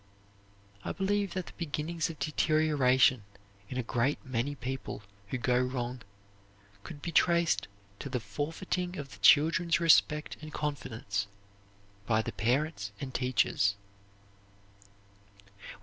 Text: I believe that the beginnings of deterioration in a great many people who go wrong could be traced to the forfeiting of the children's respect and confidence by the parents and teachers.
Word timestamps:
I 0.83 0.93
believe 0.93 1.35
that 1.35 1.45
the 1.45 1.53
beginnings 1.57 2.09
of 2.09 2.17
deterioration 2.17 3.23
in 3.69 3.77
a 3.77 3.83
great 3.83 4.17
many 4.25 4.55
people 4.55 5.03
who 5.27 5.37
go 5.37 5.59
wrong 5.59 6.01
could 6.81 7.03
be 7.03 7.11
traced 7.11 7.67
to 7.99 8.09
the 8.09 8.19
forfeiting 8.19 8.97
of 8.97 9.11
the 9.11 9.19
children's 9.19 9.79
respect 9.79 10.37
and 10.41 10.51
confidence 10.51 11.27
by 12.07 12.23
the 12.23 12.31
parents 12.31 12.91
and 12.99 13.13
teachers. 13.13 13.75